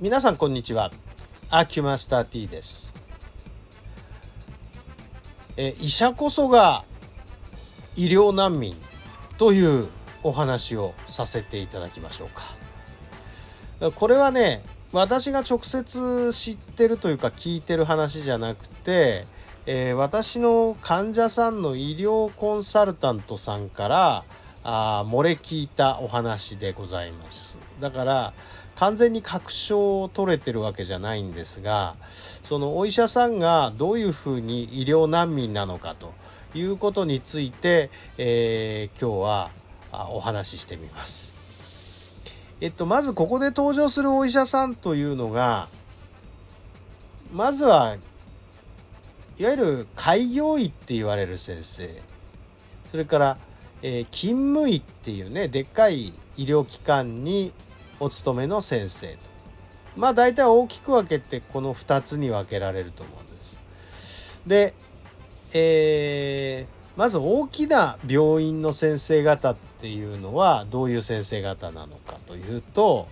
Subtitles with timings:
[0.00, 0.92] 皆さんこんにちは。
[1.50, 2.94] アキュマスター T です。
[5.56, 6.84] え医者こそが
[7.96, 8.76] 医療難民
[9.38, 9.88] という
[10.22, 13.90] お話をさせていただきましょうか。
[13.90, 19.26] これはね私が直接知ってるというか聞いてる話じゃなくて、
[19.66, 24.24] えー、私の患者さんの医療コンサルタントさんから
[24.62, 27.58] あ漏れ聞いたお話でございます。
[27.80, 28.32] だから
[28.78, 31.96] 完全に確証を取れてるわけじゃないんですが
[32.44, 36.14] そのお医者さんがどういうふうに医療難民なのかと
[36.54, 39.50] いうことについて、えー、今日は
[40.10, 41.34] お話ししてみます。
[42.60, 45.68] えっとまずここで登場するお医者さんというのが
[47.32, 47.96] まずは
[49.38, 51.88] いわゆる開業医って言われる先生
[52.90, 53.38] それから、
[53.82, 57.52] えー、勤務医っていうねでっかい医療機関に
[58.00, 59.18] お勤めの先生と
[59.96, 63.58] まあ大体大きく分けてこの2つに分けられると思うんです。
[64.46, 64.74] で、
[65.52, 73.08] えー、まず大きな病院の先生方っていうのはどういう先生方なのかというと、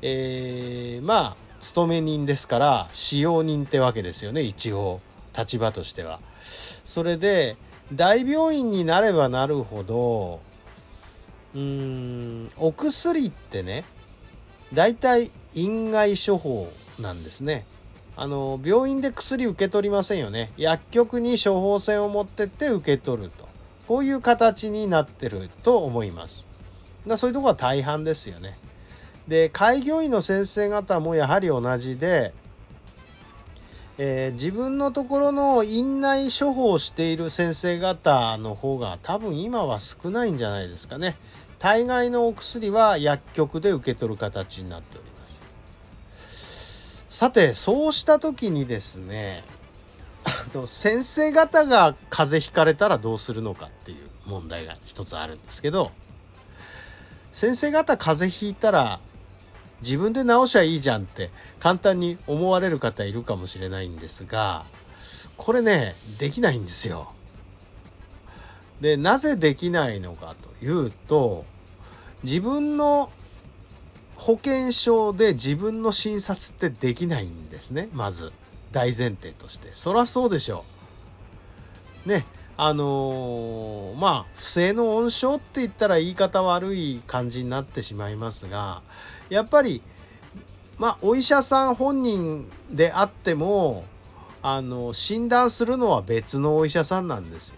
[0.00, 5.00] えー、まあ勤め人ですから使用人ってわけですよね一応
[5.36, 6.20] 立場としては。
[6.84, 7.56] それで
[7.92, 10.40] 大病院になればなるほど
[11.54, 13.84] うーんお薬ってね
[14.72, 17.66] 大体院外処方なんですね。
[18.16, 20.52] あの病院で薬受け取りませんよね。
[20.56, 23.48] 薬局に処方箋を持ってって受け取ると。
[23.86, 26.46] こういう形になってると思います。
[27.06, 28.58] だそういうとこは大半ですよね。
[29.26, 32.34] で開業医の先生方もやはり同じで、
[33.98, 41.16] えー、自分のところの院内処方をしている先生方の方が多分今は少ないんじゃないですかね。
[41.58, 49.42] 大概のお薬は薬局で受け取る形になっておりますさてそうした時にですね
[50.66, 55.90] 先生方が風邪ひかれたらどうするのかっていう問題が一つあるんですけど
[57.32, 59.00] 先生方風邪ひいたら
[59.82, 61.30] 自分で治しゃいいじゃんって
[61.60, 64.64] 簡単に思われる方いるかもしれないんですが
[65.36, 67.12] これねできないんですよ。
[68.80, 71.44] でなぜできないのかというと
[72.22, 73.10] 自分の
[74.16, 78.32] 保険証で自分の診察ってできないんですねまず。
[78.72, 79.70] 大前提として。
[79.74, 80.64] そりゃそうでしょ
[82.06, 82.08] う。
[82.08, 82.26] ね
[82.60, 88.82] あのー、まあ不正の温床って言ったら言い方悪い感じになってしまいますが
[89.30, 89.80] やっぱり
[90.76, 93.84] まあお医者さん本人であっても
[94.42, 97.56] あの診断するのは別のお医者さんなんですよ。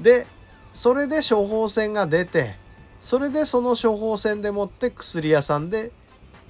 [0.00, 0.26] で
[0.72, 2.54] それで処方箋が出て
[3.02, 5.92] それでその処方箋でもって薬屋さんで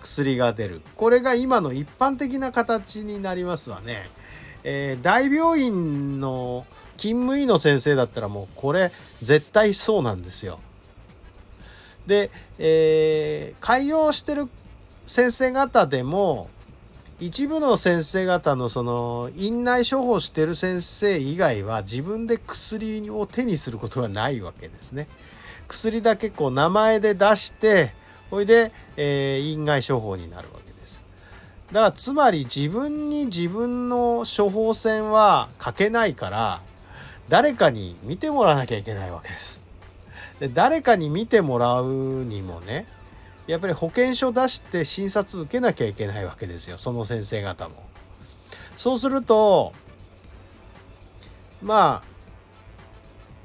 [0.01, 4.09] 薬が出るこれが今の一般的な形になりますわね。
[4.67, 6.65] えー、大病院の
[6.97, 10.61] 勤務医の先生だったらもうこれ絶対そうなんですよ。
[12.07, 14.49] で、えー、開業してる
[15.07, 16.49] 先生方でも
[17.21, 25.07] 一部の先生方のその院内処方してる先生以外は自分で薬を手にすることはないわけですね。
[25.69, 27.93] 薬だけこう名前で出して
[28.31, 31.03] ほいで、えー、院外処方になるわけです。
[31.69, 36.63] だからつまり自分に自分の処方箋は書けないから
[37.29, 39.63] 誰かに見てもらわなきゃいけないわけです。
[40.41, 42.87] で誰かに見てもらうにもね
[43.47, 47.77] やっぱり保険証出して診察受けなきゃいけないわけですよその先生方も。
[48.77, 49.73] そうすると
[51.63, 52.15] まあ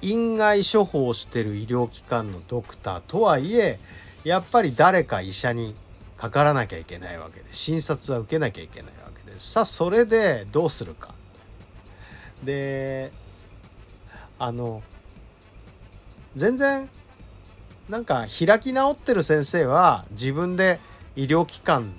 [0.02, 3.80] 院外処方してる医療機関のドクターとはいえ
[4.24, 5.76] やっぱり誰か医者に
[6.18, 11.14] かからなきゃいけないわけで診察は受けなきゃいけないわけですさあそれでどうするか
[12.44, 13.12] で
[14.40, 14.82] あの
[16.36, 16.90] 全然
[17.90, 20.80] なんか開き直ってる先生は自分で
[21.16, 21.92] 医療機関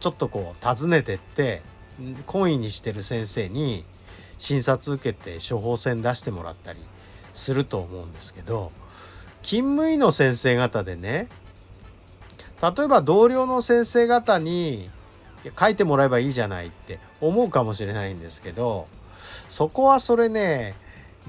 [0.00, 1.62] ちょっとこう訪ねてって
[2.26, 3.84] 懇意にしてる先生に
[4.38, 6.80] 診察受けて処方箋出してもらったり
[7.32, 8.72] すると思うんですけど
[9.42, 11.28] 勤務医の先生方でね
[12.60, 14.90] 例えば同僚の先生方に
[15.58, 18.86] 書いてもらえばいいじゃないって思うかもしれないんですけど
[19.48, 20.74] そこはそれね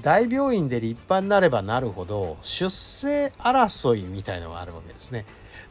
[0.00, 5.24] 大病院で立派になればなるほど出世争いみたいのがあるわけですね。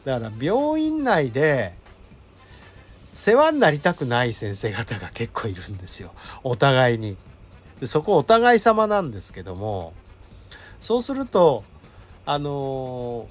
[0.05, 1.73] だから病院内で
[3.13, 6.11] 世話になりたくない先生方が結構いるんですよ。
[6.43, 7.17] お互いに。
[7.85, 9.93] そこお互い様なんですけども
[10.79, 11.63] そうすると
[12.25, 13.27] あの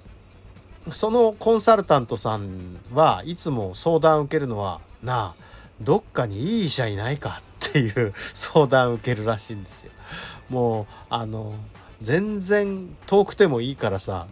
[0.91, 5.45] そのコンサルタントさんはいつも相談を受けるのは「なあ
[5.81, 9.93] どっかにいい医者いないか?」っていう相談を受けるらしいんですよ。
[10.53, 11.55] もうあの
[12.03, 14.27] 全然遠くてもいいからさ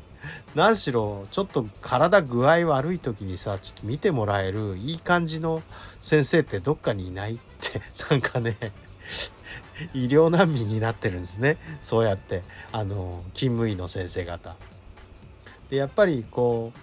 [0.54, 5.62] 何しろちょっと体具合悪い時にさちょっと見てもらえるいい感じの
[6.00, 7.80] 先生ってどっかにいないって
[8.10, 8.56] なんかね
[9.94, 14.54] 医療難民になってるんですねそうやってあの勤務医の先生方。
[15.70, 16.78] でやっぱりこう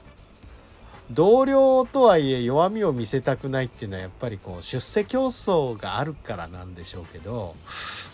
[1.12, 7.56] 同僚とはいえ弱みを見せたくないっていうのはやっぱりこう出世競争があるからなんでしょうけど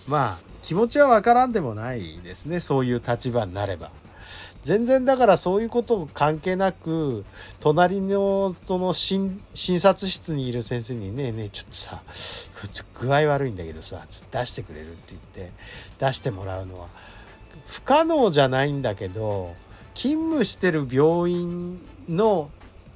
[0.08, 3.92] まあ気持ちはわからんでもないですねそういう立場になれば。
[4.64, 7.26] 全然だからそういうこと関係なく
[7.60, 12.02] 隣のその診察室にいる先生に「ねえねえちょっとさ
[12.98, 15.52] 具合悪いんだけどさ出してくれる」って言って
[16.00, 16.88] 出してもらうのは
[17.66, 19.54] 不可能じゃないんだけど
[19.96, 22.50] 勤務してる病院の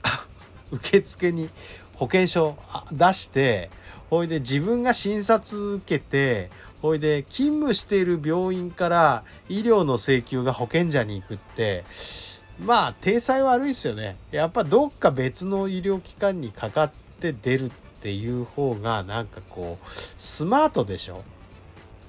[0.71, 1.49] 受付に
[1.95, 2.55] 保険証
[2.93, 3.69] 出して
[4.09, 6.49] ほいで自分が診察受けて
[6.81, 11.83] ほいで勤務している病院から医療の請求が保険者に行くって
[12.59, 14.17] まあ体裁悪いですよね。
[14.31, 17.69] やっぱどっか別の医療機関にかかって出るっ
[18.01, 21.23] ていう方がなんかこうスマートでしょ。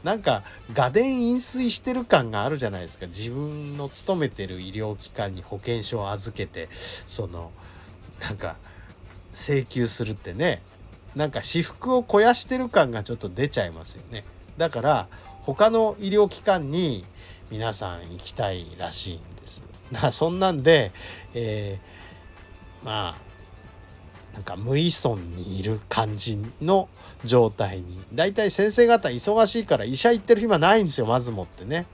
[0.05, 3.07] なんか画電飲水してる感があるじゃないですか。
[3.07, 6.69] 自分の勤めてる医療機関に保険証を預けて
[7.07, 7.51] その
[8.21, 8.57] なんか
[9.35, 10.63] 請求するってね。
[11.17, 14.25] なんか私服を肥やしてる感がちょっと出ちゃいますよね。
[14.59, 15.09] だから
[15.43, 17.05] 他の医療機関に
[17.51, 19.65] 皆さん行きたいらしいんです。
[19.91, 20.93] な そんなんで、
[21.33, 26.89] えー、まあなんか無依存にいる感じの
[27.25, 31.87] 状態にだいたい先生方忙しいから医者行ってる暇ないんですよまずもってね。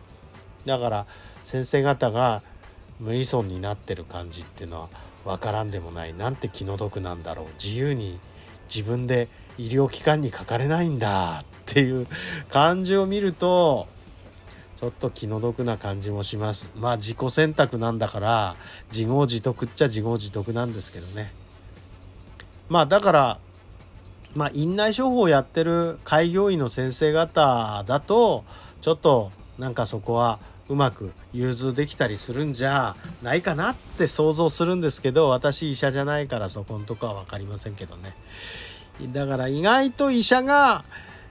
[0.67, 1.07] だから
[1.45, 2.43] 先生方が
[2.99, 4.89] 無依存になってる感じっていうのは
[5.25, 8.19] 分からんでもないなんて気の毒なんだろう自由に
[8.69, 9.29] 自分で
[9.59, 12.07] 医療機関にかかれないんだっていう
[12.51, 13.89] 感じを見ると
[14.77, 16.71] ちょっと気の毒な感じもします。
[16.77, 18.57] まあ自己選択なんだから
[18.93, 21.33] 自業自得っちゃ自業自得なんですけどね。
[22.69, 23.39] まあだから
[24.35, 28.45] まあ院内処方をやってる開業医の先生方だと
[28.83, 38.15] ちょっとなんかそこはうまく融通できたりするんじゃないかなって想像するんですけど私医者じゃないからそこんとこは分かりませんけどね。
[39.13, 40.85] だから意外と医者が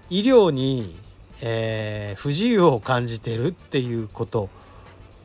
[0.10, 0.95] 医療に、
[1.42, 4.50] えー、不自由を感じてるっていうこと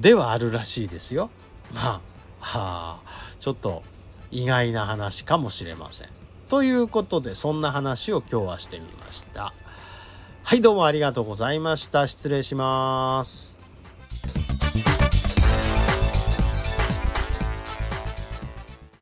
[0.01, 1.31] ではあるらしいですよ。
[1.75, 2.01] まあ、は
[2.41, 3.01] あ、
[3.41, 3.83] ちょっと
[4.31, 6.09] 意外な話かもしれません。
[6.49, 9.53] ということでそんな話を今日はしてみました。
[10.45, 12.07] はいどうもありがとうございました。
[12.07, 13.58] 失礼します。